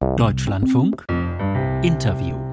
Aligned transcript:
Deutschlandfunk 0.00 1.04
Interview 1.82 2.48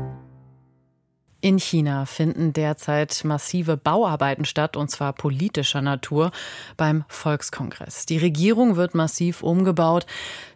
in 1.41 1.59
China 1.59 2.05
finden 2.05 2.53
derzeit 2.53 3.23
massive 3.23 3.77
Bauarbeiten 3.77 4.45
statt, 4.45 4.75
und 4.75 4.89
zwar 4.89 5.13
politischer 5.13 5.83
Natur, 5.83 6.31
beim 6.75 7.03
Volkskongress. 7.07 8.07
Die 8.07 8.17
Regierung 8.17 8.77
wird 8.77 8.95
massiv 8.95 9.43
umgebaut. 9.43 10.07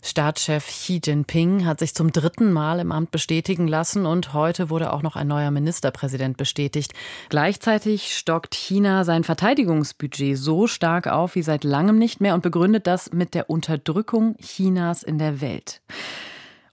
Staatschef 0.01 0.65
Xi 0.65 0.99
Jinping 1.05 1.67
hat 1.67 1.77
sich 1.77 1.93
zum 1.93 2.11
dritten 2.11 2.51
Mal 2.51 2.79
im 2.79 2.91
Amt 2.91 3.11
bestätigen 3.11 3.67
lassen 3.67 4.07
und 4.07 4.33
heute 4.33 4.71
wurde 4.71 4.91
auch 4.91 5.03
noch 5.03 5.15
ein 5.15 5.27
neuer 5.27 5.51
Ministerpräsident 5.51 6.37
bestätigt. 6.37 6.95
Gleichzeitig 7.29 8.17
stockt 8.17 8.55
China 8.55 9.03
sein 9.03 9.23
Verteidigungsbudget 9.23 10.39
so 10.39 10.65
stark 10.65 11.05
auf 11.05 11.35
wie 11.35 11.43
seit 11.43 11.63
langem 11.63 11.99
nicht 11.99 12.19
mehr 12.19 12.33
und 12.33 12.41
begründet 12.41 12.87
das 12.87 13.13
mit 13.13 13.35
der 13.35 13.51
Unterdrückung 13.51 14.37
Chinas 14.37 15.03
in 15.03 15.19
der 15.19 15.39
Welt. 15.39 15.81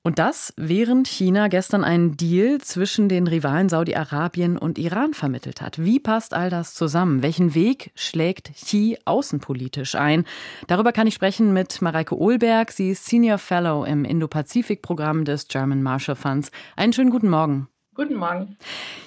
Und 0.06 0.20
das, 0.20 0.54
während 0.56 1.08
China 1.08 1.48
gestern 1.48 1.82
einen 1.82 2.16
Deal 2.16 2.60
zwischen 2.60 3.08
den 3.08 3.26
Rivalen 3.26 3.68
Saudi-Arabien 3.68 4.56
und 4.56 4.78
Iran 4.78 5.14
vermittelt 5.14 5.60
hat. 5.60 5.82
Wie 5.82 5.98
passt 5.98 6.32
all 6.32 6.48
das 6.48 6.74
zusammen? 6.74 7.24
Welchen 7.24 7.56
Weg 7.56 7.90
schlägt 7.96 8.52
Xi 8.54 8.98
außenpolitisch 9.04 9.96
ein? 9.96 10.24
Darüber 10.68 10.92
kann 10.92 11.08
ich 11.08 11.14
sprechen 11.14 11.52
mit 11.52 11.82
Mareike 11.82 12.16
Ohlberg. 12.16 12.70
Sie 12.70 12.90
ist 12.90 13.04
Senior 13.06 13.38
Fellow 13.38 13.82
im 13.82 14.04
Indo-Pazifik-Programm 14.04 15.24
des 15.24 15.48
German 15.48 15.82
Marshall 15.82 16.14
Funds. 16.14 16.52
Einen 16.76 16.92
schönen 16.92 17.10
guten 17.10 17.28
Morgen. 17.28 17.66
Guten 17.96 18.14
Morgen. 18.14 18.56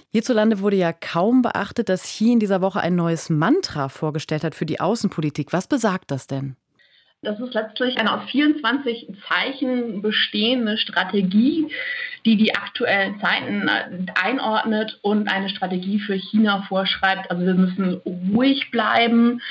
Hierzulande 0.10 0.60
wurde 0.60 0.76
ja 0.76 0.92
kaum 0.92 1.42
beachtet, 1.42 1.88
dass 1.88 2.04
Xi 2.04 2.34
in 2.34 2.42
dieser 2.42 2.60
Woche 2.60 2.82
ein 2.82 2.98
neues 2.98 3.30
Mantra 3.30 3.88
vorgestellt 3.88 4.44
hat 4.44 4.54
für 4.54 4.66
die 4.66 4.82
Außenpolitik. 4.82 5.54
Was 5.54 5.68
besagt 5.68 6.12
das 6.12 6.28
denn? 6.28 6.58
Das 7.22 7.38
ist 7.42 7.54
letztlich 7.54 7.98
eine 7.98 8.14
aus 8.14 8.30
24 8.30 9.10
Zeichen 9.28 10.02
bestehende 10.02 10.78
Strategie, 10.78 11.68
die 12.26 12.38
die 12.38 12.56
aktuellen 12.56 13.20
Zeiten 13.20 13.68
äh, 13.68 14.06
einordnet 14.16 15.00
und 15.02 15.28
eine 15.28 15.50
Strategie 15.50 16.00
für 16.00 16.14
China 16.14 16.64
vorschreibt. 16.70 17.30
Also 17.30 17.46
wir 17.46 17.56
müssen 17.56 18.02
ruhig 18.34 18.72
bleiben, 18.72 19.42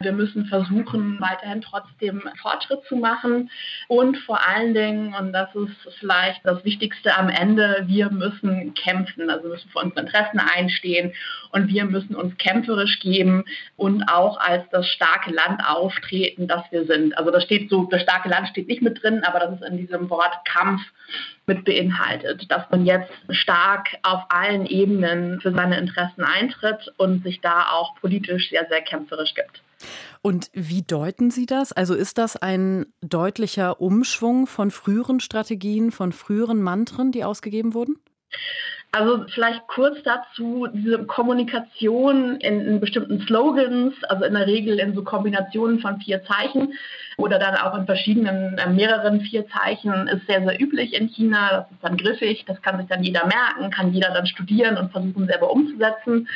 wir 0.00 0.12
müssen 0.12 0.46
versuchen, 0.46 1.20
weiterhin 1.20 1.62
trotzdem 1.62 2.22
Fortschritt 2.40 2.84
zu 2.88 2.96
machen 2.96 3.50
und 3.88 4.18
vor 4.18 4.40
allen 4.46 4.74
Dingen, 4.74 5.14
und 5.14 5.32
das 5.32 5.54
ist 5.54 5.96
vielleicht 5.98 6.40
das 6.44 6.64
Wichtigste 6.64 7.16
am 7.16 7.28
Ende, 7.28 7.84
wir 7.86 8.10
müssen 8.10 8.74
kämpfen, 8.74 9.30
also 9.30 9.44
wir 9.44 9.50
müssen 9.50 9.70
für 9.70 9.78
unsere 9.78 10.00
Interessen 10.00 10.38
einstehen 10.38 11.12
und 11.52 11.68
wir 11.68 11.84
müssen 11.84 12.14
uns 12.14 12.36
kämpferisch 12.38 13.00
geben 13.00 13.44
und 13.76 14.04
auch 14.08 14.38
als 14.38 14.68
das 14.70 14.86
starke 14.88 15.30
Land 15.30 15.62
auftreten, 15.66 16.46
das 16.46 16.62
wir 16.70 16.84
sind. 16.84 17.16
Also 17.16 17.30
das 17.30 17.44
steht 17.44 17.70
so, 17.70 17.84
das 17.84 18.02
starke 18.02 18.28
Land 18.28 18.48
steht 18.48 18.68
nicht 18.68 18.82
mit 18.82 19.02
drin, 19.02 19.22
aber 19.24 19.40
das 19.40 19.60
ist 19.60 19.68
in 19.68 19.78
diesem 19.78 20.10
Wort 20.10 20.34
Kampf 20.44 20.82
mit 21.46 21.64
beinhaltet, 21.64 22.50
dass 22.50 22.68
man 22.70 22.84
jetzt 22.84 23.12
stark 23.30 23.88
auf 24.02 24.24
allen 24.28 24.66
Ebenen 24.66 25.40
für 25.40 25.52
seine 25.52 25.78
Interessen 25.78 26.24
eintritt 26.24 26.92
und 26.96 27.22
sich 27.22 27.40
da 27.40 27.68
auch 27.70 27.94
politisch 27.96 28.50
sehr, 28.50 28.66
sehr 28.68 28.82
kämpferisch 28.82 29.34
gibt. 29.34 29.62
Und 30.22 30.50
wie 30.52 30.82
deuten 30.82 31.30
Sie 31.30 31.46
das? 31.46 31.72
Also 31.72 31.94
ist 31.94 32.18
das 32.18 32.36
ein 32.36 32.86
deutlicher 33.00 33.80
Umschwung 33.80 34.46
von 34.46 34.70
früheren 34.70 35.20
Strategien, 35.20 35.90
von 35.90 36.12
früheren 36.12 36.62
Mantren, 36.62 37.12
die 37.12 37.24
ausgegeben 37.24 37.74
wurden? 37.74 37.96
Also 38.92 39.26
vielleicht 39.28 39.66
kurz 39.66 39.98
dazu, 40.04 40.68
diese 40.72 41.04
Kommunikation 41.04 42.36
in, 42.36 42.60
in, 42.62 42.80
bestimmten 42.80 43.20
Slogans, 43.26 43.94
also 44.04 44.24
in 44.24 44.32
der 44.32 44.46
Regel 44.46 44.78
in 44.78 44.94
so 44.94 45.02
Kombinationen 45.04 45.80
von 45.80 46.00
vier 46.00 46.24
Zeichen 46.24 46.72
oder 47.18 47.38
dann 47.38 47.56
auch 47.56 47.76
in 47.76 47.84
verschiedenen, 47.84 48.56
äh, 48.56 48.70
mehreren 48.70 49.20
vier 49.20 49.46
Zeichen, 49.48 50.08
ist 50.08 50.26
sehr, 50.26 50.42
sehr 50.42 50.60
üblich 50.60 50.94
in 50.94 51.08
China. 51.08 51.50
Das 51.50 51.70
ist 51.72 51.82
dann 51.84 51.96
griffig, 51.98 52.44
das 52.46 52.62
kann 52.62 52.78
sich 52.78 52.86
dann 52.86 53.02
jeder 53.02 53.26
merken, 53.26 53.70
kann 53.70 53.92
jeder 53.92 54.14
dann 54.14 54.26
studieren 54.26 54.78
und 54.78 54.92
versuchen 54.92 55.26
selber 55.26 55.50
umzusetzen. 55.50 56.28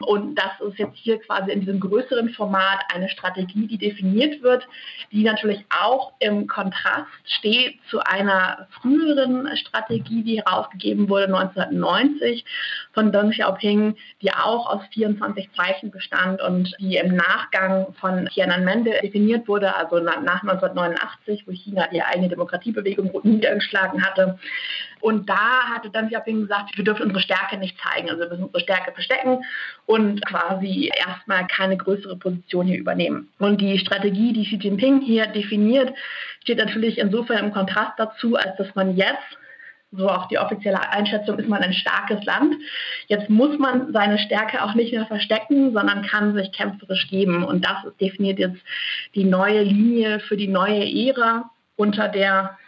Und 0.00 0.36
das 0.36 0.52
ist 0.60 0.78
jetzt 0.78 0.96
hier 0.96 1.18
quasi 1.18 1.50
in 1.50 1.60
diesem 1.60 1.80
größeren 1.80 2.30
Format 2.30 2.84
eine 2.94 3.08
Strategie, 3.08 3.66
die 3.66 3.78
definiert 3.78 4.42
wird, 4.42 4.66
die 5.10 5.24
natürlich 5.24 5.64
auch 5.76 6.12
im 6.20 6.46
Kontrast 6.46 7.08
steht 7.24 7.80
zu 7.90 8.00
einer 8.00 8.68
früheren 8.80 9.48
Strategie, 9.56 10.22
die 10.22 10.40
herausgegeben 10.40 11.08
wurde 11.08 11.24
1990 11.24 12.44
von 12.92 13.10
Deng 13.10 13.30
Xiaoping, 13.30 13.96
die 14.22 14.32
auch 14.32 14.66
aus 14.72 14.82
24 14.92 15.50
Zeichen 15.56 15.90
bestand 15.90 16.40
und 16.42 16.74
die 16.78 16.96
im 16.96 17.16
Nachgang 17.16 17.92
von 18.00 18.26
Tiananmen 18.26 18.84
definiert 18.84 19.48
wurde, 19.48 19.74
also 19.74 19.98
nach 19.98 20.18
1989, 20.18 21.44
wo 21.46 21.52
China 21.52 21.88
die 21.92 22.02
eigene 22.02 22.28
Demokratiebewegung 22.28 23.10
niedergeschlagen 23.24 24.04
hatte. 24.04 24.38
Und 25.00 25.28
da 25.28 25.68
hatte 25.74 25.90
Deng 25.90 26.08
Xiaoping 26.08 26.42
gesagt, 26.42 26.76
wir 26.76 26.84
dürfen 26.84 27.04
unsere 27.04 27.20
Stärke 27.20 27.56
nicht 27.56 27.76
zeigen, 27.80 28.10
also 28.10 28.22
wir 28.22 28.28
müssen 28.28 28.44
unsere 28.44 28.62
Stärke 28.62 28.92
verstecken 28.92 29.44
und 29.86 30.24
quasi 30.26 30.90
erstmal 31.06 31.46
keine 31.46 31.76
größere 31.76 32.16
Position 32.16 32.66
hier 32.66 32.78
übernehmen. 32.78 33.28
Und 33.38 33.60
die 33.60 33.78
Strategie, 33.78 34.32
die 34.32 34.44
Xi 34.44 34.56
Jinping 34.56 35.00
hier 35.00 35.26
definiert, 35.26 35.94
steht 36.42 36.58
natürlich 36.58 36.98
insofern 36.98 37.46
im 37.46 37.52
Kontrast 37.52 37.92
dazu, 37.98 38.36
als 38.36 38.56
dass 38.56 38.74
man 38.74 38.96
jetzt 38.96 39.38
so 39.92 40.08
auch 40.08 40.28
die 40.28 40.38
offizielle 40.38 40.80
Einschätzung 40.92 41.38
ist 41.38 41.48
man 41.48 41.62
ein 41.62 41.72
starkes 41.72 42.22
Land. 42.24 42.56
Jetzt 43.06 43.30
muss 43.30 43.58
man 43.58 43.92
seine 43.92 44.18
Stärke 44.18 44.62
auch 44.62 44.74
nicht 44.74 44.92
mehr 44.92 45.06
verstecken, 45.06 45.72
sondern 45.72 46.02
kann 46.02 46.34
sich 46.34 46.52
kämpferisch 46.52 47.08
geben. 47.08 47.42
Und 47.42 47.64
das 47.64 47.76
definiert 48.00 48.38
jetzt 48.38 48.60
die 49.14 49.24
neue 49.24 49.62
Linie 49.62 50.20
für 50.20 50.36
die 50.36 50.48
neue 50.48 50.84
Ära, 50.84 51.50
unter 51.76 52.08
der 52.08 52.58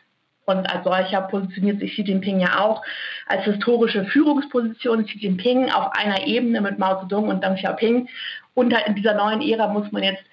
und 0.51 0.69
als 0.69 0.85
solcher 0.85 1.23
positioniert 1.23 1.81
sich 1.81 1.93
Xi 1.93 2.03
Jinping 2.03 2.41
ja 2.41 2.61
auch 2.61 2.83
als 3.27 3.45
historische 3.45 4.05
Führungsposition. 4.05 5.05
Xi 5.07 5.19
Jinping 5.19 5.71
auf 5.71 5.93
einer 5.93 6.27
Ebene 6.27 6.61
mit 6.61 6.79
Mao 6.79 7.01
Zedong 7.01 7.29
und 7.29 7.43
Deng 7.43 7.57
Xiaoping. 7.57 8.09
Und 8.55 8.75
in 8.87 8.95
dieser 8.95 9.15
neuen 9.15 9.41
Ära 9.41 9.69
muss 9.69 9.91
man 9.93 10.03
jetzt 10.03 10.25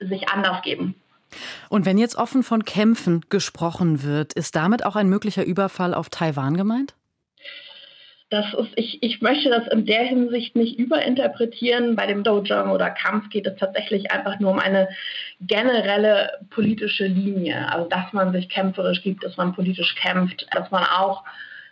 sich 0.00 0.28
anders 0.28 0.62
geben. 0.62 0.94
Und 1.68 1.86
wenn 1.86 1.98
jetzt 1.98 2.16
offen 2.16 2.42
von 2.42 2.64
Kämpfen 2.64 3.22
gesprochen 3.28 4.02
wird, 4.02 4.32
ist 4.32 4.54
damit 4.56 4.84
auch 4.86 4.96
ein 4.96 5.08
möglicher 5.08 5.44
Überfall 5.44 5.94
auf 5.94 6.08
Taiwan 6.08 6.56
gemeint? 6.56 6.94
Das 8.30 8.52
ist, 8.54 8.72
ich, 8.76 9.02
ich 9.02 9.20
möchte 9.20 9.50
das 9.50 9.68
in 9.68 9.86
der 9.86 10.02
Hinsicht 10.02 10.56
nicht 10.56 10.78
überinterpretieren. 10.78 11.94
Bei 11.94 12.06
dem 12.06 12.24
Dojang 12.24 12.70
oder 12.70 12.90
Kampf 12.90 13.28
geht 13.30 13.46
es 13.46 13.56
tatsächlich 13.56 14.10
einfach 14.10 14.40
nur 14.40 14.50
um 14.50 14.58
eine 14.58 14.88
generelle 15.40 16.30
politische 16.50 17.06
Linie. 17.06 17.70
Also 17.70 17.88
dass 17.88 18.12
man 18.12 18.32
sich 18.32 18.48
kämpferisch 18.48 19.02
gibt, 19.02 19.24
dass 19.24 19.36
man 19.36 19.54
politisch 19.54 19.94
kämpft, 19.94 20.46
dass 20.52 20.70
man 20.70 20.84
auch 20.84 21.22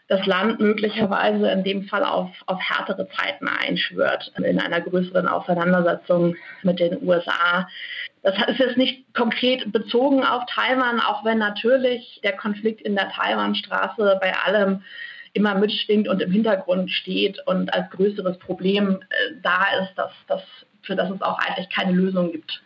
das 0.08 0.26
Land 0.26 0.60
möglicherweise 0.60 1.50
in 1.50 1.64
dem 1.64 1.84
Fall 1.84 2.04
auf, 2.04 2.30
auf 2.46 2.60
härtere 2.60 3.08
Zeiten 3.08 3.48
einschwört 3.48 4.30
in 4.36 4.60
einer 4.60 4.82
größeren 4.82 5.26
Auseinandersetzung 5.26 6.36
mit 6.62 6.80
den 6.80 7.02
USA. 7.02 7.66
Das 8.22 8.36
ist 8.46 8.58
jetzt 8.58 8.76
nicht 8.76 9.14
konkret 9.14 9.72
bezogen 9.72 10.22
auf 10.22 10.44
Taiwan, 10.46 11.00
auch 11.00 11.24
wenn 11.24 11.38
natürlich 11.38 12.20
der 12.22 12.36
Konflikt 12.36 12.82
in 12.82 12.94
der 12.94 13.08
Taiwanstraße 13.08 14.18
bei 14.20 14.34
allem 14.36 14.82
immer 15.32 15.54
mitschwingt 15.54 16.08
und 16.08 16.20
im 16.20 16.30
Hintergrund 16.30 16.90
steht 16.90 17.38
und 17.46 17.72
als 17.72 17.90
größeres 17.90 18.38
Problem 18.38 19.00
äh, 19.00 19.34
da 19.42 19.64
ist, 19.82 19.94
dass, 19.96 20.12
dass, 20.28 20.42
für 20.82 20.96
das 20.96 21.10
es 21.10 21.22
auch 21.22 21.38
eigentlich 21.38 21.70
keine 21.70 21.92
Lösung 21.92 22.32
gibt. 22.32 22.62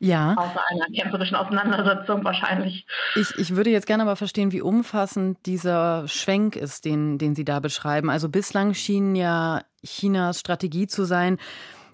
Ja. 0.00 0.34
Außer 0.36 0.60
einer 0.68 0.86
kämpferischen 0.94 1.36
Auseinandersetzung 1.36 2.24
wahrscheinlich. 2.24 2.86
Ich, 3.16 3.36
ich 3.36 3.56
würde 3.56 3.70
jetzt 3.70 3.86
gerne 3.86 4.04
aber 4.04 4.14
verstehen, 4.14 4.52
wie 4.52 4.62
umfassend 4.62 5.38
dieser 5.44 6.06
Schwenk 6.06 6.54
ist, 6.54 6.84
den, 6.84 7.18
den 7.18 7.34
Sie 7.34 7.44
da 7.44 7.58
beschreiben. 7.58 8.08
Also 8.08 8.28
bislang 8.28 8.74
schien 8.74 9.16
ja 9.16 9.62
Chinas 9.84 10.38
Strategie 10.38 10.86
zu 10.86 11.04
sein, 11.04 11.38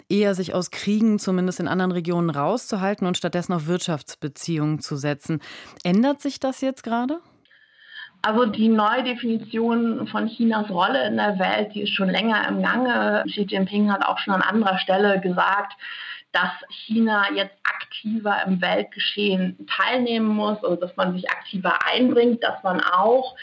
eher 0.07 0.35
sich 0.35 0.53
aus 0.53 0.69
Kriegen, 0.69 1.17
zumindest 1.17 1.59
in 1.59 1.67
anderen 1.67 1.91
Regionen, 1.91 2.29
rauszuhalten 2.29 3.07
und 3.07 3.17
stattdessen 3.17 3.53
auf 3.53 3.65
Wirtschaftsbeziehungen 3.65 4.79
zu 4.79 4.97
setzen. 4.97 5.41
Ändert 5.83 6.21
sich 6.21 6.39
das 6.39 6.61
jetzt 6.61 6.83
gerade? 6.83 7.19
Also 8.25 8.47
die 8.47 8.69
Neudefinition 8.69 10.07
von 10.07 10.27
Chinas 10.27 10.67
Rolle 10.71 11.05
in 11.05 11.17
der 11.17 11.37
Welt, 11.37 11.75
die 11.75 11.83
ist 11.83 11.93
schon 11.93 12.09
länger 12.09 12.47
im 12.47 12.63
Gange. 12.63 13.23
Xi 13.27 13.45
Jinping 13.47 13.91
hat 13.91 14.03
auch 14.03 14.17
schon 14.17 14.33
an 14.33 14.41
anderer 14.41 14.79
Stelle 14.79 15.21
gesagt, 15.21 15.73
dass 16.31 16.49
China 16.69 17.27
jetzt 17.35 17.55
aktiver 17.63 18.37
im 18.47 18.59
Weltgeschehen 18.63 19.67
teilnehmen 19.67 20.25
muss, 20.25 20.57
also 20.63 20.75
dass 20.75 20.95
man 20.95 21.13
sich 21.13 21.29
aktiver 21.29 21.77
einbringt, 21.85 22.43
dass 22.43 22.63
man 22.63 22.81
auch 22.81 23.35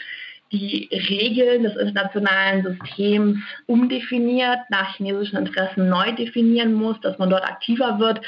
die 0.51 0.89
Regeln 0.91 1.63
des 1.63 1.77
internationalen 1.77 2.63
Systems 2.63 3.39
umdefiniert, 3.67 4.59
nach 4.69 4.95
chinesischen 4.97 5.37
Interessen 5.37 5.87
neu 5.87 6.11
definieren 6.11 6.73
muss, 6.73 6.99
dass 6.99 7.17
man 7.17 7.29
dort 7.29 7.45
aktiver 7.45 7.99
wird. 7.99 8.19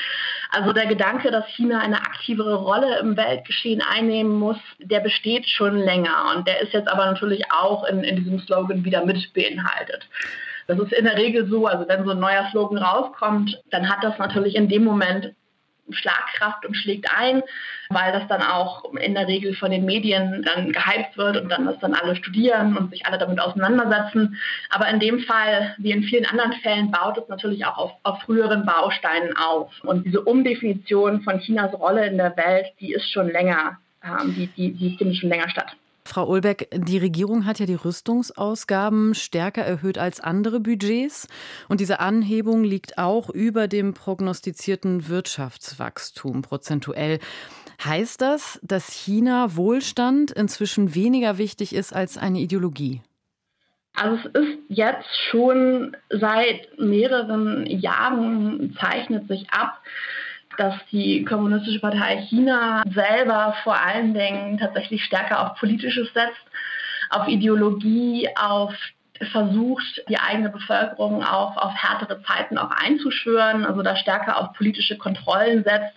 Also 0.50 0.74
der 0.74 0.86
Gedanke, 0.86 1.32
dass 1.32 1.48
China 1.48 1.80
eine 1.80 1.98
aktivere 1.98 2.56
Rolle 2.56 3.00
im 3.00 3.18
Weltgeschehen 3.18 3.82
einnehmen 3.82 4.40
muss, 4.40 4.58
der 4.80 5.00
besteht 5.00 5.48
schon 5.48 5.78
länger 5.78 6.34
und 6.36 6.48
der 6.48 6.62
ist 6.62 6.74
jetzt 6.74 6.88
aber 6.88 7.06
natürlich 7.06 7.52
auch 7.52 7.84
in, 7.86 8.04
in 8.04 8.18
diesem 8.18 8.40
Slogan 8.40 8.86
wieder 8.86 9.06
mit 9.06 9.34
beinhaltet. 9.34 10.08
Das 10.68 10.80
ist 10.80 10.94
in 10.94 11.06
der 11.06 11.18
Regel 11.18 11.48
so, 11.48 11.68
also 11.68 11.88
wenn 11.88 12.06
so 12.06 12.12
ein 12.12 12.20
neuer 12.20 12.48
Slogan 12.52 12.78
rauskommt, 12.78 13.62
dann 13.72 13.90
hat 13.90 14.04
das 14.04 14.18
natürlich 14.18 14.56
in 14.56 14.68
dem 14.68 14.84
Moment 14.84 15.34
Schlagkraft 15.92 16.66
und 16.66 16.76
schlägt 16.76 17.08
ein, 17.16 17.44
weil 17.90 18.12
das 18.12 18.28
dann 18.28 18.42
auch 18.42 18.94
in 18.96 19.14
der 19.14 19.28
Regel 19.28 19.56
von 19.56 19.72
den 19.72 19.86
Medien 19.86 20.44
dann 20.44 20.72
gehypt 20.72 21.18
wird 21.18 21.38
und 21.38 21.50
dann 21.50 21.66
das 21.66 21.80
dann 21.80 21.94
alle 21.94 22.16
studieren 22.16 22.76
und 22.78 22.92
sich 22.92 23.06
alle 23.06 23.18
damit 23.18 23.40
auseinandersetzen. 23.40 24.40
Aber 24.70 24.90
in 24.90 25.00
dem 25.00 25.20
Fall, 25.20 25.76
wie 25.78 25.92
in 25.92 26.04
vielen 26.04 26.26
anderen 26.26 26.54
Fällen, 26.54 26.92
baut 26.92 27.18
es 27.18 27.28
natürlich 27.28 27.66
auch 27.66 27.78
auf, 27.78 27.92
auf 28.04 28.22
früheren 28.24 28.66
Bausteinen 28.66 29.36
auf. 29.38 29.72
Und 29.84 30.06
diese 30.06 30.22
Umdefinition 30.22 31.22
von 31.22 31.40
Chinas 31.40 31.74
Rolle 31.74 32.08
in 32.08 32.18
der 32.18 32.36
Welt, 32.38 32.68
die 32.80 32.94
ist 32.94 33.12
schon 33.12 33.30
länger, 33.30 33.78
ähm, 34.04 34.34
die, 34.36 34.48
die, 34.48 34.72
die 34.74 34.98
findet 34.98 35.18
schon 35.18 35.30
länger 35.30 35.50
statt. 35.50 35.76
Frau 36.08 36.28
Ulbeck, 36.28 36.70
die 36.72 37.00
Regierung 37.00 37.46
hat 37.46 37.60
ja 37.60 37.66
die 37.66 37.74
Rüstungsausgaben 37.74 39.16
stärker 39.16 39.64
erhöht 39.64 39.98
als 39.98 40.20
andere 40.20 40.60
Budgets. 40.60 41.28
Und 41.68 41.80
diese 41.80 42.00
Anhebung 42.00 42.64
liegt 42.64 43.00
auch 43.00 43.30
über 43.30 43.68
dem 43.68 43.94
prognostizierten 43.96 45.10
Wirtschaftswachstum 45.10 46.44
prozentuell. 46.44 47.20
Heißt 47.84 48.22
das, 48.22 48.60
dass 48.62 48.94
China 48.94 49.56
Wohlstand 49.56 50.32
inzwischen 50.32 50.94
weniger 50.94 51.40
wichtig 51.40 51.74
ist 51.74 51.94
als 51.94 52.18
eine 52.18 52.40
Ideologie? 52.40 53.02
Also 53.96 54.30
es 54.34 54.42
ist 54.42 54.58
jetzt 54.70 55.08
schon 55.32 55.98
seit 56.10 56.78
mehreren 56.78 57.66
Jahren 57.66 58.78
zeichnet 58.80 59.28
sich 59.28 59.50
ab, 59.50 59.82
dass 60.58 60.76
die 60.92 61.24
Kommunistische 61.26 61.80
Partei 61.80 62.22
China 62.30 62.84
selber 62.94 63.56
vor 63.64 63.80
allen 63.80 64.14
Dingen 64.14 64.58
tatsächlich 64.58 65.04
stärker 65.04 65.42
auf 65.42 65.60
Politisches 65.60 66.08
setzt, 66.14 66.46
auf 67.10 67.28
Ideologie, 67.28 68.28
auf 68.36 68.74
versucht, 69.32 70.04
die 70.10 70.20
eigene 70.20 70.50
Bevölkerung 70.50 71.24
auch 71.24 71.56
auf 71.56 71.74
härtere 71.74 72.22
Zeiten 72.24 72.58
auch 72.58 72.72
einzuschwören, 72.72 73.66
also 73.66 73.82
da 73.82 73.96
stärker 73.96 74.38
auf 74.38 74.54
politische 74.54 74.98
Kontrollen 74.98 75.64
setzt, 75.64 75.96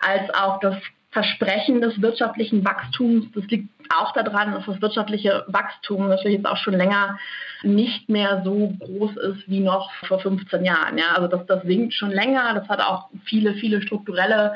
als 0.00 0.28
auch 0.34 0.58
das 0.60 0.74
Versprechen 1.10 1.80
des 1.80 2.00
wirtschaftlichen 2.02 2.64
Wachstums. 2.64 3.26
Das 3.34 3.44
liegt 3.46 3.70
auch 3.88 4.12
daran, 4.12 4.52
dass 4.52 4.66
das 4.66 4.82
wirtschaftliche 4.82 5.44
Wachstum 5.48 6.08
natürlich 6.08 6.36
jetzt 6.36 6.46
auch 6.46 6.58
schon 6.58 6.74
länger 6.74 7.18
nicht 7.62 8.08
mehr 8.08 8.42
so 8.44 8.74
groß 8.78 9.16
ist 9.16 9.48
wie 9.48 9.60
noch 9.60 9.90
vor 10.06 10.20
15 10.20 10.64
Jahren. 10.64 10.98
Ja, 10.98 11.12
also 11.14 11.26
das, 11.26 11.46
das 11.46 11.62
sinkt 11.62 11.94
schon 11.94 12.10
länger. 12.10 12.54
Das 12.54 12.68
hat 12.68 12.80
auch 12.80 13.08
viele, 13.24 13.54
viele 13.54 13.80
strukturelle 13.80 14.54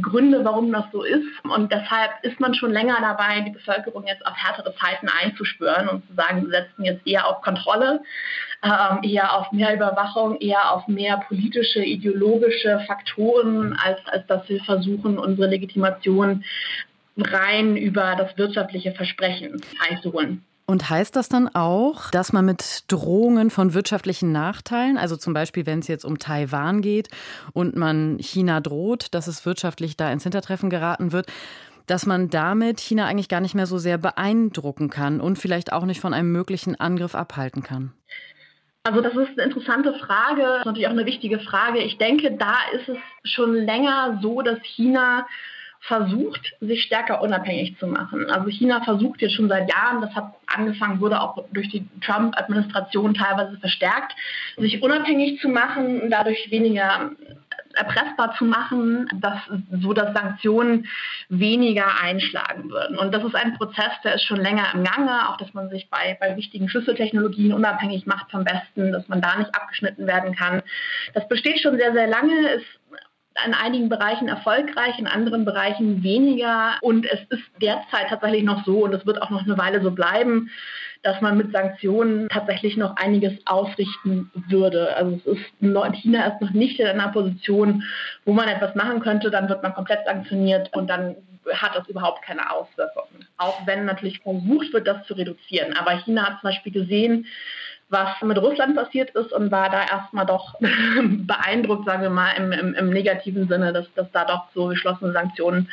Gründe, 0.00 0.44
warum 0.44 0.72
das 0.72 0.84
so 0.92 1.04
ist. 1.04 1.26
Und 1.44 1.70
deshalb 1.72 2.10
ist 2.22 2.40
man 2.40 2.54
schon 2.54 2.72
länger 2.72 2.96
dabei, 3.00 3.40
die 3.40 3.52
Bevölkerung 3.52 4.04
jetzt 4.06 4.26
auf 4.26 4.36
härtere 4.36 4.74
Zeiten 4.74 5.08
einzuspüren 5.08 5.88
und 5.88 6.06
zu 6.08 6.14
sagen, 6.14 6.42
wir 6.42 6.50
setzen 6.50 6.84
jetzt 6.84 7.06
eher 7.06 7.28
auf 7.28 7.42
Kontrolle, 7.42 8.02
ähm, 8.62 9.00
eher 9.02 9.34
auf 9.34 9.50
mehr 9.52 9.74
Überwachung, 9.74 10.40
eher 10.40 10.72
auf 10.72 10.86
mehr 10.86 11.18
politische, 11.28 11.84
ideologische 11.84 12.80
Faktoren, 12.86 13.76
als, 13.82 13.98
als 14.06 14.26
dass 14.26 14.48
wir 14.48 14.62
versuchen, 14.62 15.18
unsere 15.18 15.48
Legitimation 15.48 16.44
rein 17.16 17.76
über 17.76 18.14
das 18.16 18.36
wirtschaftliche 18.38 18.92
Versprechen 18.92 19.60
einzuholen. 19.90 20.44
Und 20.64 20.88
heißt 20.88 21.16
das 21.16 21.28
dann 21.28 21.48
auch, 21.54 22.10
dass 22.10 22.32
man 22.32 22.46
mit 22.46 22.84
Drohungen 22.86 23.50
von 23.50 23.74
wirtschaftlichen 23.74 24.30
Nachteilen, 24.30 24.96
also 24.96 25.16
zum 25.16 25.34
Beispiel, 25.34 25.66
wenn 25.66 25.80
es 25.80 25.88
jetzt 25.88 26.04
um 26.04 26.18
Taiwan 26.18 26.82
geht 26.82 27.08
und 27.52 27.76
man 27.76 28.18
China 28.20 28.60
droht, 28.60 29.12
dass 29.12 29.26
es 29.26 29.44
wirtschaftlich 29.44 29.96
da 29.96 30.10
ins 30.12 30.22
Hintertreffen 30.22 30.70
geraten 30.70 31.12
wird, 31.12 31.26
dass 31.86 32.06
man 32.06 32.30
damit 32.30 32.80
China 32.80 33.06
eigentlich 33.06 33.28
gar 33.28 33.40
nicht 33.40 33.56
mehr 33.56 33.66
so 33.66 33.76
sehr 33.78 33.98
beeindrucken 33.98 34.88
kann 34.88 35.20
und 35.20 35.36
vielleicht 35.36 35.72
auch 35.72 35.84
nicht 35.84 36.00
von 36.00 36.14
einem 36.14 36.30
möglichen 36.30 36.78
Angriff 36.78 37.16
abhalten 37.16 37.64
kann? 37.64 37.92
Also 38.84 39.00
das 39.00 39.14
ist 39.14 39.38
eine 39.38 39.44
interessante 39.44 39.94
Frage, 39.94 40.42
das 40.42 40.58
ist 40.58 40.66
natürlich 40.66 40.88
auch 40.88 40.92
eine 40.92 41.06
wichtige 41.06 41.38
Frage. 41.38 41.78
Ich 41.78 41.98
denke, 41.98 42.32
da 42.32 42.56
ist 42.72 42.88
es 42.88 42.98
schon 43.22 43.54
länger 43.54 44.18
so, 44.22 44.42
dass 44.42 44.58
China 44.62 45.26
versucht, 45.82 46.54
sich 46.60 46.82
stärker 46.82 47.22
unabhängig 47.22 47.76
zu 47.78 47.86
machen. 47.88 48.30
Also 48.30 48.48
China 48.50 48.82
versucht 48.84 49.20
jetzt 49.20 49.34
schon 49.34 49.48
seit 49.48 49.68
Jahren, 49.70 50.00
das 50.00 50.14
hat 50.14 50.32
angefangen, 50.46 51.00
wurde 51.00 51.20
auch 51.20 51.44
durch 51.52 51.68
die 51.70 51.88
Trump-Administration 52.00 53.14
teilweise 53.14 53.58
verstärkt, 53.58 54.14
sich 54.56 54.82
unabhängig 54.82 55.40
zu 55.40 55.48
machen 55.48 56.00
und 56.00 56.10
dadurch 56.10 56.50
weniger 56.50 57.10
erpressbar 57.74 58.34
zu 58.36 58.44
machen, 58.44 59.08
dass, 59.20 59.38
so 59.80 59.92
dass 59.92 60.14
Sanktionen 60.14 60.86
weniger 61.28 62.00
einschlagen 62.00 62.70
würden. 62.70 62.98
Und 62.98 63.12
das 63.12 63.24
ist 63.24 63.34
ein 63.34 63.54
Prozess, 63.54 63.92
der 64.04 64.14
ist 64.14 64.24
schon 64.24 64.40
länger 64.40 64.66
im 64.74 64.84
Gange, 64.84 65.28
auch 65.28 65.36
dass 65.36 65.52
man 65.54 65.70
sich 65.70 65.88
bei, 65.90 66.16
bei 66.20 66.36
wichtigen 66.36 66.68
Schlüsseltechnologien 66.68 67.52
unabhängig 67.52 68.06
macht 68.06 68.30
vom 68.30 68.44
Westen, 68.44 68.92
dass 68.92 69.08
man 69.08 69.20
da 69.20 69.36
nicht 69.36 69.54
abgeschnitten 69.54 70.06
werden 70.06 70.34
kann. 70.34 70.62
Das 71.14 71.26
besteht 71.28 71.60
schon 71.60 71.78
sehr, 71.78 71.92
sehr 71.92 72.06
lange, 72.06 72.48
ist 72.50 72.66
in 73.46 73.54
einigen 73.54 73.88
Bereichen 73.88 74.28
erfolgreich, 74.28 74.98
in 74.98 75.06
anderen 75.06 75.44
Bereichen 75.44 76.02
weniger. 76.02 76.76
Und 76.80 77.06
es 77.06 77.20
ist 77.30 77.42
derzeit 77.60 78.08
tatsächlich 78.08 78.44
noch 78.44 78.64
so, 78.64 78.84
und 78.84 78.94
es 78.94 79.06
wird 79.06 79.20
auch 79.20 79.30
noch 79.30 79.44
eine 79.44 79.58
Weile 79.58 79.82
so 79.82 79.90
bleiben, 79.90 80.50
dass 81.02 81.20
man 81.20 81.36
mit 81.36 81.52
Sanktionen 81.52 82.28
tatsächlich 82.28 82.76
noch 82.76 82.96
einiges 82.96 83.34
ausrichten 83.44 84.30
würde. 84.48 84.94
Also 84.96 85.16
es 85.16 85.38
ist, 85.38 85.44
China 85.60 86.26
ist 86.26 86.40
noch 86.40 86.52
nicht 86.52 86.78
in 86.78 86.86
einer 86.86 87.08
Position, 87.08 87.82
wo 88.24 88.32
man 88.32 88.48
etwas 88.48 88.74
machen 88.74 89.00
könnte, 89.00 89.30
dann 89.30 89.48
wird 89.48 89.62
man 89.62 89.74
komplett 89.74 90.04
sanktioniert 90.04 90.72
und 90.74 90.88
dann 90.88 91.16
hat 91.54 91.74
das 91.74 91.88
überhaupt 91.88 92.22
keine 92.22 92.50
Auswirkungen. 92.52 93.26
Auch 93.36 93.66
wenn 93.66 93.84
natürlich 93.84 94.20
versucht 94.20 94.72
wird, 94.72 94.86
das 94.86 95.04
zu 95.06 95.14
reduzieren. 95.14 95.76
Aber 95.76 95.90
China 96.04 96.22
hat 96.22 96.40
zum 96.40 96.50
Beispiel 96.50 96.72
gesehen, 96.72 97.26
was 97.92 98.22
mit 98.22 98.38
Russland 98.38 98.74
passiert 98.74 99.10
ist 99.10 99.32
und 99.32 99.50
war 99.52 99.68
da 99.68 99.84
erstmal 99.84 100.24
doch 100.24 100.58
beeindruckt, 100.60 101.84
sagen 101.84 102.02
wir 102.02 102.10
mal, 102.10 102.32
im, 102.32 102.50
im, 102.50 102.74
im 102.74 102.90
negativen 102.90 103.46
Sinne, 103.46 103.72
dass, 103.72 103.86
dass 103.94 104.10
da 104.12 104.24
doch 104.24 104.46
so 104.54 104.66
geschlossene 104.66 105.12
Sanktionen 105.12 105.68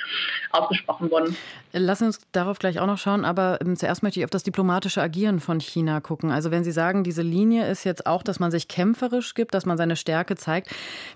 ausgesprochen 0.51 1.10
wurden. 1.10 1.36
Lassen 1.71 2.06
uns 2.06 2.19
darauf 2.31 2.60
gleich 2.60 2.80
auch 2.80 2.88
noch 2.88 2.98
schauen, 2.98 3.24
aber 3.25 3.60
ähm, 3.62 3.75
zuerst 3.77 4.04
möchte 4.04 4.19
ich 4.19 4.25
auf 4.25 4.30
das 4.31 4.44
diplomatische 4.44 5.01
Agieren 5.01 5.39
von 5.39 5.60
China 5.60 6.01
gucken. 6.01 6.31
Also 6.31 6.51
wenn 6.51 6.63
Sie 6.63 6.71
sagen, 6.71 7.04
diese 7.04 7.21
Linie 7.21 7.68
ist 7.68 7.86
jetzt 7.86 8.06
auch, 8.06 8.21
dass 8.21 8.39
man 8.39 8.51
sich 8.51 8.68
kämpferisch 8.68 9.33
gibt, 9.33 9.54
dass 9.54 9.66
man 9.66 9.77
seine 9.77 9.95
Stärke 9.95 10.36
zeigt. 10.36 10.69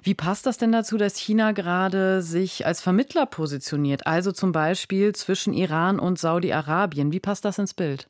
Wie 0.04 0.14
passt 0.14 0.46
das 0.46 0.58
denn 0.58 0.72
dazu, 0.72 0.98
dass 0.98 1.18
China 1.18 1.52
gerade 1.52 2.22
sich 2.22 2.66
als 2.66 2.82
Vermittler 2.82 3.26
positioniert? 3.26 4.08
Also 4.08 4.32
zum 4.32 4.54
Beispiel 4.54 5.14
zwischen 5.14 5.54
Iran 5.54 6.00
und 6.00 6.18
Saudi-Arabien. 6.18 7.12
Wie 7.12 7.20
passt 7.20 7.44
das 7.44 7.60
ins 7.60 7.74
Bild? 7.74 8.08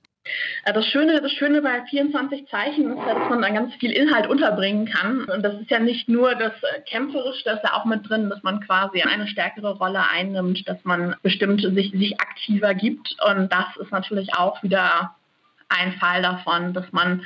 Äh, 0.64 0.74
das 0.74 0.86
Schöne, 0.88 1.22
das 1.22 1.32
Schöne 1.34 1.62
bei 1.62 1.84
24 1.90 2.48
Zeichen 2.48 2.92
ist 2.92 3.06
dass 3.06 3.30
man 3.30 3.42
da 3.42 3.50
ganz 3.50 3.74
viel 3.76 3.92
Inhalt 3.92 4.28
unterbringen 4.28 4.86
kann. 4.86 5.26
Und 5.26 5.44
das 5.44 5.60
ist 5.60 5.70
ja 5.70 5.80
nicht 5.80 6.08
nur 6.08 6.36
das 6.36 6.54
äh, 6.64 6.82
Kämpferische, 6.82 7.44
das 7.46 7.56
ist 7.56 7.64
ja 7.64 7.74
auch 7.74 7.86
mit 7.86 8.08
drin, 8.08 8.30
dass 8.30 8.42
man 8.44 8.62
quasi 8.62 9.02
eine 9.02 9.28
stärkere 9.28 9.78
Rolle 9.78 10.04
einnimmt, 10.10 10.68
dass 10.68 10.84
man 10.84 11.16
bestimmt 11.22 11.62
sich, 11.62 11.92
sich 11.92 12.20
aktiver 12.22 12.74
gibt. 12.74 13.16
Und 13.28 13.52
das 13.52 13.76
ist 13.80 13.92
natürlich 13.92 14.34
auch 14.36 14.62
wieder 14.64 15.16
ein 15.70 15.94
Fall 15.94 16.22
davon, 16.22 16.74
dass 16.74 16.92
man 16.92 17.26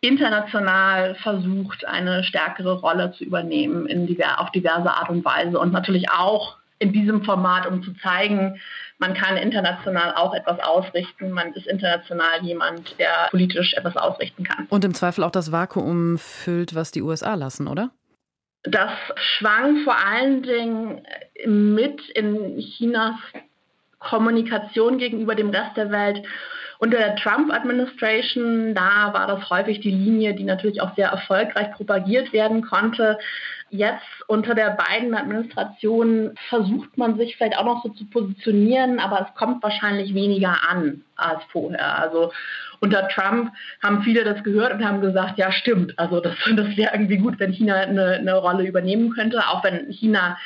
international 0.00 1.14
versucht, 1.16 1.86
eine 1.86 2.22
stärkere 2.22 2.80
Rolle 2.80 3.12
zu 3.12 3.24
übernehmen 3.24 3.86
in 3.86 4.06
diver 4.06 4.40
auf 4.40 4.50
diverse 4.52 4.90
Art 4.90 5.08
und 5.08 5.24
Weise. 5.24 5.58
Und 5.58 5.72
natürlich 5.72 6.10
auch 6.10 6.58
in 6.78 6.92
diesem 6.92 7.24
Format, 7.24 7.66
um 7.66 7.82
zu 7.82 7.94
zeigen, 7.94 8.60
man 8.98 9.14
kann 9.14 9.36
international 9.36 10.14
auch 10.14 10.34
etwas 10.34 10.58
ausrichten. 10.60 11.30
Man 11.30 11.52
ist 11.52 11.66
international 11.66 12.42
jemand, 12.42 12.98
der 12.98 13.28
politisch 13.30 13.74
etwas 13.74 13.96
ausrichten 13.96 14.44
kann. 14.44 14.66
Und 14.70 14.84
im 14.84 14.94
Zweifel 14.94 15.24
auch 15.24 15.30
das 15.30 15.52
Vakuum 15.52 16.18
füllt, 16.18 16.74
was 16.74 16.90
die 16.90 17.02
USA 17.02 17.34
lassen, 17.34 17.68
oder? 17.68 17.90
Das 18.62 18.90
schwang 19.14 19.84
vor 19.84 19.96
allen 19.96 20.42
Dingen 20.42 21.06
mit 21.44 22.00
in 22.10 22.58
Chinas 22.58 23.14
Kommunikation 23.98 24.98
gegenüber 24.98 25.34
dem 25.34 25.50
Rest 25.50 25.76
der 25.76 25.90
Welt. 25.90 26.26
Unter 26.78 26.98
der 26.98 27.16
Trump-Administration, 27.16 28.74
da 28.74 29.12
war 29.14 29.26
das 29.26 29.48
häufig 29.48 29.80
die 29.80 29.90
Linie, 29.90 30.34
die 30.34 30.44
natürlich 30.44 30.82
auch 30.82 30.94
sehr 30.94 31.08
erfolgreich 31.08 31.72
propagiert 31.72 32.32
werden 32.32 32.62
konnte. 32.62 33.18
Jetzt 33.70 34.04
unter 34.28 34.54
der 34.54 34.76
Biden-Administration 34.76 36.34
versucht 36.48 36.96
man 36.96 37.16
sich 37.16 37.36
vielleicht 37.36 37.58
auch 37.58 37.64
noch 37.64 37.82
so 37.82 37.88
zu 37.90 38.04
positionieren, 38.06 39.00
aber 39.00 39.26
es 39.28 39.34
kommt 39.36 39.62
wahrscheinlich 39.62 40.14
weniger 40.14 40.56
an 40.68 41.02
als 41.16 41.42
vorher. 41.50 41.98
Also 41.98 42.32
unter 42.80 43.08
Trump 43.08 43.52
haben 43.82 44.02
viele 44.02 44.22
das 44.22 44.44
gehört 44.44 44.74
und 44.74 44.84
haben 44.84 45.00
gesagt, 45.00 45.38
ja 45.38 45.50
stimmt, 45.50 45.98
also 45.98 46.20
das, 46.20 46.34
das 46.56 46.76
wäre 46.76 46.92
irgendwie 46.92 47.18
gut, 47.18 47.40
wenn 47.40 47.52
China 47.52 47.74
eine, 47.74 48.12
eine 48.14 48.36
Rolle 48.36 48.66
übernehmen 48.66 49.10
könnte, 49.10 49.38
auch 49.48 49.64
wenn 49.64 49.90
China 49.90 50.38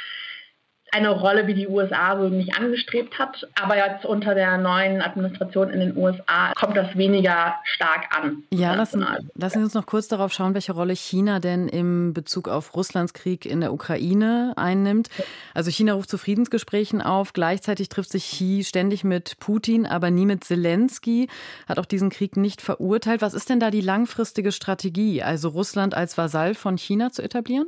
eine 0.92 1.10
Rolle 1.10 1.46
wie 1.46 1.54
die 1.54 1.68
USA 1.68 2.16
so 2.16 2.28
nicht 2.28 2.58
angestrebt 2.58 3.18
hat. 3.18 3.48
Aber 3.60 3.76
jetzt 3.76 4.04
unter 4.04 4.34
der 4.34 4.58
neuen 4.58 5.02
Administration 5.02 5.70
in 5.70 5.80
den 5.80 5.96
USA 5.96 6.52
kommt 6.54 6.76
das 6.76 6.96
weniger 6.96 7.54
stark 7.64 8.16
an. 8.16 8.44
Ja, 8.50 8.74
lassen, 8.74 9.04
lassen 9.34 9.58
Sie 9.58 9.64
uns 9.64 9.74
noch 9.74 9.86
kurz 9.86 10.08
darauf 10.08 10.32
schauen, 10.32 10.54
welche 10.54 10.72
Rolle 10.72 10.94
China 10.94 11.40
denn 11.40 11.68
im 11.68 12.12
Bezug 12.12 12.48
auf 12.48 12.74
Russlands 12.74 13.14
Krieg 13.14 13.46
in 13.46 13.60
der 13.60 13.72
Ukraine 13.72 14.52
einnimmt. 14.56 15.08
Also 15.54 15.70
China 15.70 15.94
ruft 15.94 16.10
zu 16.10 16.18
Friedensgesprächen 16.18 17.02
auf. 17.02 17.32
Gleichzeitig 17.32 17.88
trifft 17.88 18.10
sich 18.10 18.24
Xi 18.24 18.64
ständig 18.64 19.04
mit 19.04 19.38
Putin, 19.38 19.86
aber 19.86 20.10
nie 20.10 20.26
mit 20.26 20.44
Zelensky, 20.44 21.28
hat 21.68 21.78
auch 21.78 21.86
diesen 21.86 22.10
Krieg 22.10 22.36
nicht 22.36 22.60
verurteilt. 22.60 23.22
Was 23.22 23.34
ist 23.34 23.48
denn 23.48 23.60
da 23.60 23.70
die 23.70 23.80
langfristige 23.80 24.52
Strategie, 24.52 25.22
also 25.22 25.48
Russland 25.48 25.94
als 25.94 26.16
Vasall 26.18 26.54
von 26.54 26.76
China 26.78 27.10
zu 27.10 27.22
etablieren? 27.22 27.66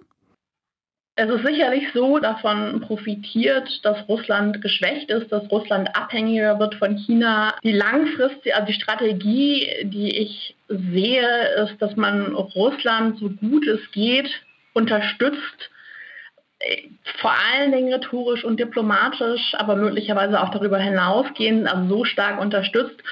Es 1.15 1.29
ist 1.29 1.45
sicherlich 1.45 1.85
so, 1.93 2.19
davon 2.19 2.81
profitiert, 2.81 3.85
dass 3.85 4.09
Russland 4.09 4.63
geschwächt 4.63 5.11
ist, 5.11 5.31
dass 5.31 5.51
Russland 5.51 5.95
abhängiger 5.95 6.59
wird 6.59 6.75
von 6.77 6.97
China. 6.97 7.55
Die 7.63 7.73
langfristige, 7.73 8.55
also 8.55 8.67
die 8.67 8.81
Strategie, 8.81 9.69
die 9.83 10.17
ich 10.17 10.57
sehe, 10.69 11.49
ist, 11.65 11.77
dass 11.83 11.97
man 11.97 12.35
Russland 12.35 13.19
so 13.19 13.29
gut 13.29 13.67
es 13.67 13.81
geht 13.93 14.31
unterstützt, 14.73 15.71
vor 17.21 17.33
allen 17.33 17.73
Dingen 17.73 17.93
rhetorisch 17.93 18.45
und 18.45 18.59
diplomatisch, 18.59 19.55
aber 19.59 19.77
möglicherweise 19.77 20.41
auch 20.41 20.51
darüber 20.51 20.79
hinausgehend, 20.79 21.67
also 21.67 21.89
so 21.89 22.05
stark 22.05 22.41
unterstützt, 22.41 23.03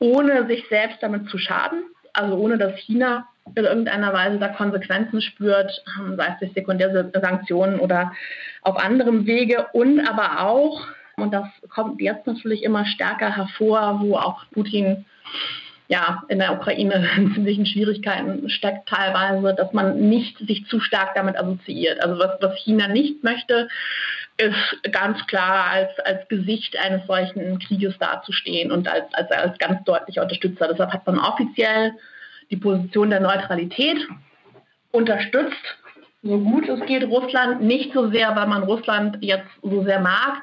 ohne 0.00 0.46
sich 0.48 0.66
selbst 0.68 1.02
damit 1.02 1.28
zu 1.28 1.38
schaden, 1.38 1.84
also 2.12 2.36
ohne 2.36 2.58
dass 2.58 2.76
China 2.80 3.28
in 3.54 3.64
irgendeiner 3.64 4.12
Weise 4.12 4.38
da 4.38 4.48
Konsequenzen 4.48 5.20
spürt, 5.20 5.82
ähm, 5.98 6.16
sei 6.16 6.28
es 6.32 6.38
durch 6.40 6.52
sekundäre 6.54 7.10
Sanktionen 7.14 7.78
oder 7.78 8.12
auf 8.62 8.76
anderem 8.76 9.26
Wege 9.26 9.66
und 9.72 10.00
aber 10.00 10.40
auch, 10.40 10.86
und 11.16 11.32
das 11.32 11.46
kommt 11.68 12.00
jetzt 12.00 12.26
natürlich 12.26 12.62
immer 12.62 12.86
stärker 12.86 13.36
hervor, 13.36 14.00
wo 14.00 14.16
auch 14.16 14.44
Putin 14.52 15.04
ja, 15.88 16.22
in 16.28 16.38
der 16.38 16.54
Ukraine 16.54 17.08
in 17.16 17.34
ziemlichen 17.34 17.66
Schwierigkeiten 17.66 18.48
steckt 18.48 18.88
teilweise, 18.88 19.54
dass 19.54 19.72
man 19.72 20.08
nicht 20.08 20.38
sich 20.38 20.66
zu 20.66 20.80
stark 20.80 21.14
damit 21.14 21.36
assoziiert. 21.36 22.02
Also 22.02 22.18
was, 22.18 22.40
was 22.40 22.58
China 22.58 22.88
nicht 22.88 23.22
möchte, 23.22 23.68
ist 24.36 24.92
ganz 24.92 25.24
klar 25.26 25.66
als, 25.70 25.90
als 26.00 26.26
Gesicht 26.28 26.76
eines 26.78 27.06
solchen 27.06 27.58
Krieges 27.60 27.96
dazustehen 27.98 28.72
und 28.72 28.88
als, 28.88 29.12
als, 29.12 29.30
als 29.30 29.58
ganz 29.58 29.84
deutlicher 29.84 30.22
Unterstützer. 30.22 30.68
Deshalb 30.68 30.92
hat 30.92 31.06
man 31.06 31.18
offiziell 31.18 31.92
die 32.50 32.56
Position 32.56 33.10
der 33.10 33.20
Neutralität 33.20 33.98
unterstützt, 34.90 35.76
so 36.22 36.38
gut 36.38 36.68
es 36.68 36.84
geht, 36.86 37.04
Russland. 37.04 37.60
Nicht 37.60 37.92
so 37.92 38.10
sehr, 38.10 38.34
weil 38.34 38.46
man 38.46 38.62
Russland 38.62 39.18
jetzt 39.20 39.48
so 39.62 39.84
sehr 39.84 40.00
mag, 40.00 40.42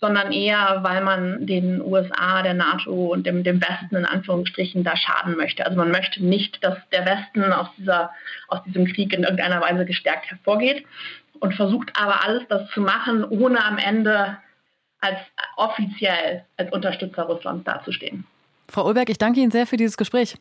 sondern 0.00 0.32
eher, 0.32 0.78
weil 0.82 1.04
man 1.04 1.46
den 1.46 1.82
USA, 1.82 2.42
der 2.42 2.54
NATO 2.54 3.12
und 3.12 3.26
dem, 3.26 3.44
dem 3.44 3.60
Westen 3.60 3.96
in 3.96 4.06
Anführungsstrichen 4.06 4.82
da 4.82 4.96
schaden 4.96 5.36
möchte. 5.36 5.66
Also 5.66 5.76
man 5.76 5.90
möchte 5.90 6.24
nicht, 6.24 6.64
dass 6.64 6.78
der 6.90 7.04
Westen 7.04 7.52
aus, 7.52 7.68
dieser, 7.76 8.10
aus 8.48 8.62
diesem 8.64 8.86
Krieg 8.86 9.12
in 9.12 9.24
irgendeiner 9.24 9.60
Weise 9.60 9.84
gestärkt 9.84 10.30
hervorgeht 10.30 10.86
und 11.38 11.54
versucht 11.54 11.92
aber 12.00 12.24
alles 12.24 12.44
das 12.48 12.70
zu 12.70 12.80
machen, 12.80 13.24
ohne 13.24 13.62
am 13.62 13.76
Ende 13.76 14.38
als 15.00 15.18
offiziell 15.56 16.44
als 16.56 16.72
Unterstützer 16.72 17.24
Russlands 17.24 17.64
dazustehen. 17.64 18.26
Frau 18.68 18.86
Ulberg, 18.86 19.10
ich 19.10 19.18
danke 19.18 19.40
Ihnen 19.40 19.50
sehr 19.50 19.66
für 19.66 19.76
dieses 19.76 19.96
Gespräch. 19.96 20.36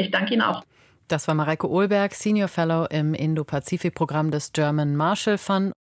Ich 0.00 0.10
danke 0.10 0.32
Ihnen 0.32 0.42
auch. 0.42 0.64
Das 1.08 1.28
war 1.28 1.34
Mareike 1.34 1.68
Ohlberg, 1.68 2.14
Senior 2.14 2.48
Fellow 2.48 2.86
im 2.86 3.14
Indo-Pazifik-Programm 3.14 4.30
des 4.30 4.52
German 4.52 4.96
Marshall 4.96 5.38
Fund. 5.38 5.72